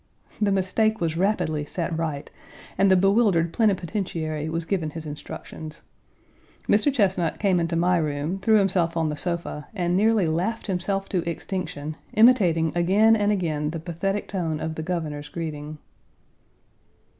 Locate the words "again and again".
12.75-13.69